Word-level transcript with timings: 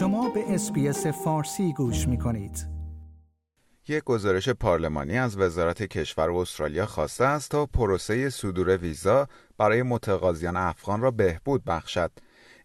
شما 0.00 0.30
به 0.30 0.54
اس‌بی‌اس 0.54 1.06
فارسی 1.06 1.72
گوش 1.72 2.08
می 2.08 2.18
کنید. 2.18 2.66
یک 3.88 4.04
گزارش 4.04 4.48
پارلمانی 4.48 5.18
از 5.18 5.36
وزارت 5.36 5.82
کشور 5.82 6.30
استرالیا 6.30 6.86
خواسته 6.86 7.24
است 7.24 7.50
تا 7.50 7.66
پروسه 7.66 8.30
صدور 8.30 8.76
ویزا 8.76 9.28
برای 9.58 9.82
متقاضیان 9.82 10.56
افغان 10.56 11.00
را 11.00 11.10
بهبود 11.10 11.64
بخشد. 11.64 12.10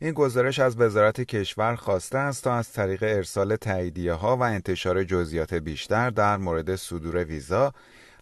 این 0.01 0.11
گزارش 0.11 0.59
از 0.59 0.79
وزارت 0.79 1.21
کشور 1.21 1.75
خواسته 1.75 2.17
است 2.17 2.43
تا 2.43 2.53
از 2.53 2.73
طریق 2.73 3.03
ارسال 3.03 3.55
تاییدیه 3.55 4.13
ها 4.13 4.37
و 4.37 4.43
انتشار 4.43 5.03
جزئیات 5.03 5.53
بیشتر 5.53 6.09
در 6.09 6.37
مورد 6.37 6.75
صدور 6.75 7.23
ویزا 7.23 7.73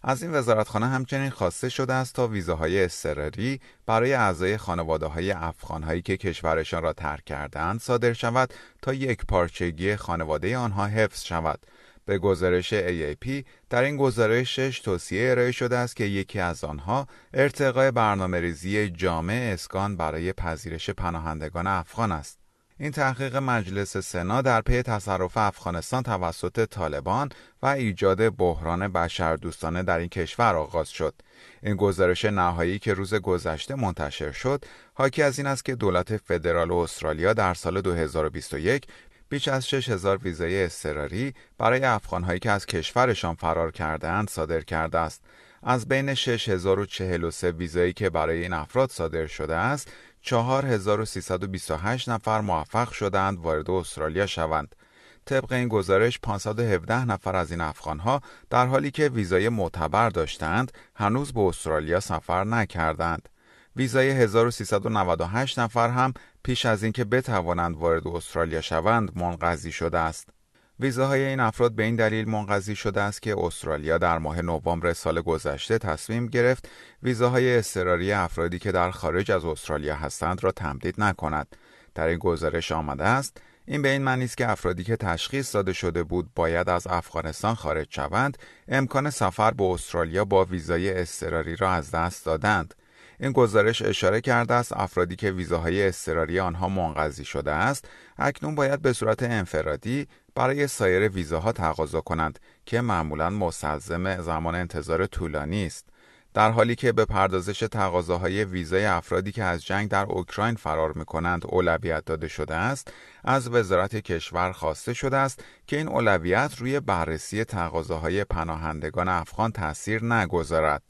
از 0.06 0.22
این 0.22 0.34
وزارتخانه 0.34 0.86
همچنین 0.86 1.30
خواسته 1.30 1.68
شده 1.68 1.92
است 1.92 2.14
تا 2.14 2.28
ویزاهای 2.28 2.84
اضطراری 2.84 3.60
برای 3.86 4.12
اعضای 4.12 4.56
خانواده 4.56 5.06
های 5.06 5.32
افغان 5.32 5.82
هایی 5.82 6.02
که 6.02 6.16
کشورشان 6.16 6.82
را 6.82 6.92
ترک 6.92 7.24
کرده‌اند 7.24 7.80
صادر 7.80 8.12
شود 8.12 8.54
تا 8.82 8.94
یک 8.94 9.26
پارچگی 9.26 9.96
خانواده 9.96 10.56
آنها 10.56 10.86
حفظ 10.86 11.22
شود. 11.22 11.66
به 12.06 12.18
گزارش 12.18 12.74
AAP 12.74 13.44
در 13.70 13.82
این 13.82 13.96
گزارش 13.96 14.54
توصیه 14.84 15.30
ارائه 15.30 15.52
شده 15.52 15.76
است 15.76 15.96
که 15.96 16.04
یکی 16.04 16.40
از 16.40 16.64
آنها 16.64 17.06
ارتقای 17.34 17.90
برنامه 17.90 18.40
ریزی 18.40 18.90
جامع 18.90 19.50
اسکان 19.54 19.96
برای 19.96 20.32
پذیرش 20.32 20.90
پناهندگان 20.90 21.66
افغان 21.66 22.12
است. 22.12 22.43
این 22.78 22.90
تحقیق 22.90 23.36
مجلس 23.36 23.96
سنا 23.96 24.42
در 24.42 24.60
پی 24.60 24.82
تصرف 24.82 25.36
افغانستان 25.36 26.02
توسط 26.02 26.64
طالبان 26.68 27.28
و 27.62 27.66
ایجاد 27.66 28.36
بحران 28.36 28.88
بشردوستانه 28.88 29.82
در 29.82 29.98
این 29.98 30.08
کشور 30.08 30.56
آغاز 30.56 30.88
شد. 30.88 31.14
این 31.62 31.76
گزارش 31.76 32.24
نهایی 32.24 32.78
که 32.78 32.94
روز 32.94 33.14
گذشته 33.14 33.74
منتشر 33.74 34.32
شد، 34.32 34.64
حاکی 34.94 35.22
از 35.22 35.38
این 35.38 35.46
است 35.46 35.64
که 35.64 35.74
دولت 35.74 36.16
فدرال 36.16 36.72
استرالیا 36.72 37.32
در 37.32 37.54
سال 37.54 37.80
2021 37.80 38.86
بیش 39.28 39.48
از 39.48 39.68
6000 39.68 40.16
ویزای 40.16 40.64
اضطراری 40.64 41.34
برای 41.58 41.84
افغانهایی 41.84 42.38
که 42.38 42.50
از 42.50 42.66
کشورشان 42.66 43.34
فرار 43.34 43.70
کردهاند 43.70 44.30
صادر 44.30 44.60
کرده 44.60 44.98
است. 44.98 45.22
از 45.62 45.88
بین 45.88 46.14
6043 46.14 47.50
ویزایی 47.50 47.92
که 47.92 48.10
برای 48.10 48.42
این 48.42 48.52
افراد 48.52 48.90
صادر 48.90 49.26
شده 49.26 49.54
است، 49.54 49.92
4328 50.24 52.08
نفر 52.08 52.40
موفق 52.40 52.92
شدند 52.92 53.38
وارد 53.38 53.70
استرالیا 53.70 54.26
شوند. 54.26 54.76
طبق 55.24 55.52
این 55.52 55.68
گزارش 55.68 56.18
517 56.18 57.04
نفر 57.04 57.36
از 57.36 57.50
این 57.50 57.60
افغانها 57.60 58.20
در 58.50 58.66
حالی 58.66 58.90
که 58.90 59.08
ویزای 59.08 59.48
معتبر 59.48 60.08
داشتند 60.08 60.72
هنوز 60.94 61.32
به 61.32 61.40
استرالیا 61.40 62.00
سفر 62.00 62.44
نکردند. 62.44 63.28
ویزای 63.76 64.10
1398 64.10 65.58
نفر 65.58 65.88
هم 65.88 66.14
پیش 66.42 66.66
از 66.66 66.82
اینکه 66.82 67.04
بتوانند 67.04 67.76
وارد 67.76 68.08
استرالیا 68.08 68.60
شوند 68.60 69.16
منقضی 69.16 69.72
شده 69.72 69.98
است. 69.98 70.33
ویزاهای 70.80 71.24
این 71.24 71.40
افراد 71.40 71.72
به 71.72 71.82
این 71.82 71.96
دلیل 71.96 72.28
منقضی 72.28 72.76
شده 72.76 73.00
است 73.00 73.22
که 73.22 73.36
استرالیا 73.38 73.98
در 73.98 74.18
ماه 74.18 74.42
نوامبر 74.42 74.92
سال 74.92 75.20
گذشته 75.20 75.78
تصمیم 75.78 76.26
گرفت 76.26 76.68
ویزاهای 77.02 77.56
اضطراری 77.56 78.12
افرادی 78.12 78.58
که 78.58 78.72
در 78.72 78.90
خارج 78.90 79.30
از 79.30 79.44
استرالیا 79.44 79.96
هستند 79.96 80.44
را 80.44 80.52
تمدید 80.52 80.94
نکند. 80.98 81.56
در 81.94 82.06
این 82.06 82.18
گزارش 82.18 82.72
آمده 82.72 83.04
است 83.04 83.40
این 83.66 83.82
به 83.82 83.88
این 83.88 84.02
معنی 84.02 84.24
است 84.24 84.36
که 84.36 84.50
افرادی 84.50 84.84
که 84.84 84.96
تشخیص 84.96 85.54
داده 85.54 85.72
شده 85.72 86.02
بود 86.02 86.30
باید 86.34 86.68
از 86.68 86.86
افغانستان 86.86 87.54
خارج 87.54 87.86
شوند 87.90 88.38
امکان 88.68 89.10
سفر 89.10 89.50
به 89.50 89.64
استرالیا 89.64 90.24
با 90.24 90.44
ویزای 90.44 91.00
اضطراری 91.00 91.56
را 91.56 91.70
از 91.70 91.90
دست 91.90 92.26
دادند 92.26 92.74
این 93.20 93.32
گزارش 93.32 93.82
اشاره 93.82 94.20
کرده 94.20 94.54
است 94.54 94.72
افرادی 94.76 95.16
که 95.16 95.30
ویزاهای 95.30 95.86
اضطراری 95.86 96.40
آنها 96.40 96.68
منقضی 96.68 97.24
شده 97.24 97.52
است 97.52 97.88
اکنون 98.18 98.54
باید 98.54 98.82
به 98.82 98.92
صورت 98.92 99.22
انفرادی 99.22 100.06
برای 100.34 100.66
سایر 100.66 101.08
ویزاها 101.08 101.52
تقاضا 101.52 102.00
کنند 102.00 102.38
که 102.66 102.80
معمولا 102.80 103.30
مستلزم 103.30 104.20
زمان 104.20 104.54
انتظار 104.54 105.06
طولانی 105.06 105.66
است. 105.66 105.88
در 106.34 106.50
حالی 106.50 106.74
که 106.74 106.92
به 106.92 107.04
پردازش 107.04 107.58
تقاضاهای 107.58 108.44
ویزای 108.44 108.84
افرادی 108.84 109.32
که 109.32 109.44
از 109.44 109.64
جنگ 109.64 109.88
در 109.88 110.04
اوکراین 110.04 110.54
فرار 110.54 110.92
می‌کنند 110.92 111.42
اولویت 111.48 112.04
داده 112.04 112.28
شده 112.28 112.54
است 112.54 112.92
از 113.24 113.48
وزارت 113.48 113.96
کشور 113.96 114.52
خواسته 114.52 114.94
شده 114.94 115.16
است 115.16 115.44
که 115.66 115.76
این 115.76 115.88
اولویت 115.88 116.54
روی 116.58 116.80
بررسی 116.80 117.44
تقاضاهای 117.44 118.24
پناهندگان 118.24 119.08
افغان 119.08 119.52
تاثیر 119.52 120.04
نگذارد. 120.04 120.82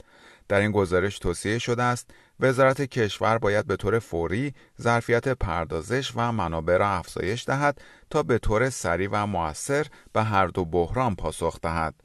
در 0.47 0.59
این 0.59 0.71
گزارش 0.71 1.19
توصیه 1.19 1.57
شده 1.59 1.83
است 1.83 2.09
وزارت 2.39 2.81
کشور 2.81 3.37
باید 3.37 3.67
به 3.67 3.75
طور 3.75 3.99
فوری 3.99 4.53
ظرفیت 4.81 5.27
پردازش 5.27 6.11
و 6.15 6.31
منابع 6.31 6.77
را 6.77 6.89
افزایش 6.89 7.45
دهد 7.45 7.81
تا 8.09 8.23
به 8.23 8.37
طور 8.37 8.69
سریع 8.69 9.09
و 9.11 9.27
موثر 9.27 9.85
به 10.13 10.23
هر 10.23 10.47
دو 10.47 10.65
بحران 10.65 11.15
پاسخ 11.15 11.59
دهد. 11.61 11.95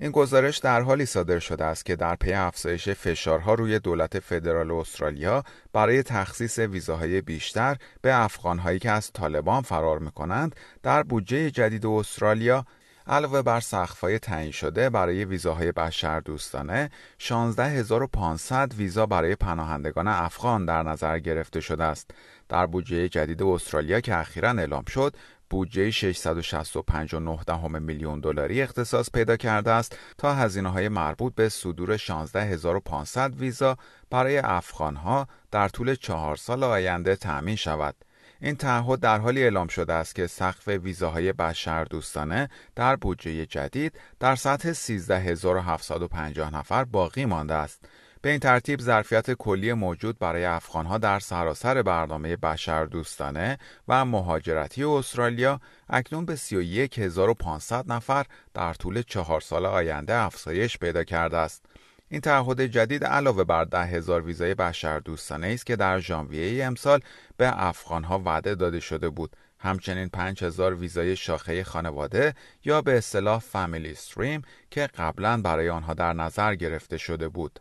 این 0.00 0.10
گزارش 0.10 0.58
در 0.58 0.80
حالی 0.80 1.06
صادر 1.06 1.38
شده 1.38 1.64
است 1.64 1.84
که 1.84 1.96
در 1.96 2.16
پی 2.16 2.32
افزایش 2.32 2.88
فشارها 2.88 3.54
روی 3.54 3.78
دولت 3.78 4.20
فدرال 4.20 4.70
استرالیا 4.70 5.42
برای 5.72 6.02
تخصیص 6.02 6.58
ویزاهای 6.58 7.20
بیشتر 7.20 7.76
به 8.02 8.22
افغانهایی 8.22 8.78
که 8.78 8.90
از 8.90 9.12
طالبان 9.12 9.62
فرار 9.62 9.98
می‌کنند 9.98 10.56
در 10.82 11.02
بودجه 11.02 11.50
جدید 11.50 11.86
استرالیا 11.86 12.64
علاوه 13.08 13.42
بر 13.42 13.60
سقف‌های 13.60 14.18
تعیین 14.18 14.52
شده 14.52 14.90
برای 14.90 15.24
ویزاهای 15.24 15.72
بشردوستانه 15.72 16.90
16500 17.18 18.74
ویزا 18.74 19.06
برای 19.06 19.36
پناهندگان 19.36 20.08
افغان 20.08 20.64
در 20.64 20.82
نظر 20.82 21.18
گرفته 21.18 21.60
شده 21.60 21.84
است 21.84 22.10
در 22.48 22.66
بودجه 22.66 23.08
جدید 23.08 23.42
استرالیا 23.42 24.00
که 24.00 24.16
اخیرا 24.16 24.50
اعلام 24.50 24.84
شد 24.84 25.16
بودجه 25.50 25.90
665.9 26.12 27.80
میلیون 27.80 28.20
دلاری 28.20 28.62
اختصاص 28.62 29.10
پیدا 29.10 29.36
کرده 29.36 29.70
است 29.70 29.98
تا 30.18 30.34
هزینه 30.34 30.68
های 30.68 30.88
مربوط 30.88 31.34
به 31.34 31.48
صدور 31.48 31.96
16500 31.96 33.34
ویزا 33.34 33.76
برای 34.10 34.38
افغانها 34.38 35.28
در 35.50 35.68
طول 35.68 35.94
چهار 35.94 36.36
سال 36.36 36.64
آینده 36.64 37.16
تأمین 37.16 37.56
شود. 37.56 37.94
این 38.40 38.56
تعهد 38.56 39.00
در 39.00 39.18
حالی 39.18 39.42
اعلام 39.42 39.68
شده 39.68 39.92
است 39.92 40.14
که 40.14 40.26
سقف 40.26 40.68
ویزاهای 40.68 41.32
بشردوستانه 41.32 42.48
در 42.76 42.96
بودجه 42.96 43.46
جدید 43.46 43.98
در 44.20 44.36
سطح 44.36 44.72
13750 44.72 46.54
نفر 46.54 46.84
باقی 46.84 47.24
مانده 47.24 47.54
است. 47.54 47.84
به 48.22 48.30
این 48.30 48.40
ترتیب 48.40 48.80
ظرفیت 48.80 49.32
کلی 49.32 49.72
موجود 49.72 50.18
برای 50.18 50.44
افغانها 50.44 50.98
در 50.98 51.18
سراسر 51.18 51.82
برنامه 51.82 52.36
بشردوستانه 52.36 53.58
و 53.88 54.04
مهاجرتی 54.04 54.84
استرالیا 54.84 55.60
اکنون 55.88 56.24
به 56.24 56.36
31500 56.36 57.92
نفر 57.92 58.26
در 58.54 58.74
طول 58.74 59.02
چهار 59.02 59.40
سال 59.40 59.66
آینده 59.66 60.14
افزایش 60.14 60.78
پیدا 60.78 61.04
کرده 61.04 61.36
است. 61.36 61.64
این 62.08 62.20
تعهد 62.20 62.60
جدید 62.60 63.04
علاوه 63.04 63.44
بر 63.44 63.64
ده 63.64 63.84
هزار 63.84 64.22
ویزای 64.22 64.54
بشردوستانه 64.54 65.46
است 65.46 65.66
که 65.66 65.76
در 65.76 65.98
ژانویه 65.98 66.64
امسال 66.64 67.00
به 67.36 67.66
افغانها 67.66 68.18
وعده 68.18 68.54
داده 68.54 68.80
شده 68.80 69.08
بود 69.08 69.36
همچنین 69.58 70.08
5000 70.08 70.74
ویزای 70.74 71.16
شاخه 71.16 71.64
خانواده 71.64 72.34
یا 72.64 72.82
به 72.82 72.98
اصطلاح 72.98 73.38
family 73.38 73.90
stream 73.90 74.42
که 74.70 74.86
قبلا 74.86 75.40
برای 75.42 75.68
آنها 75.68 75.94
در 75.94 76.12
نظر 76.12 76.54
گرفته 76.54 76.96
شده 76.96 77.28
بود. 77.28 77.60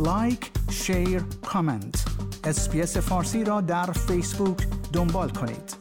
like، 0.00 0.50
share، 0.70 1.22
comment. 1.46 2.04
SBS 2.44 2.96
فارسی 2.96 3.44
را 3.44 3.60
در 3.60 3.92
فیسبوک 3.92 4.66
دنبال 4.92 5.30
کنید. 5.30 5.71